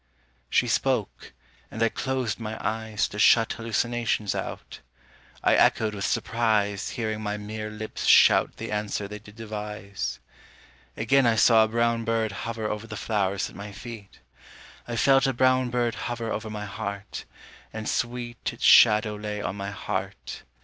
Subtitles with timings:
[0.49, 1.31] She spoke,
[1.69, 4.79] and I closed my eyes To shut hallucinations out.
[5.43, 10.19] I echoed with surprise Hearing my mere lips shout The answer they did devise.
[10.97, 14.21] Again I saw a brown bird hover Over the flowers at my feet;
[14.87, 17.25] I felt a brown bird hover Over my heart,
[17.71, 20.41] and sweet Its shadow lay on my heart.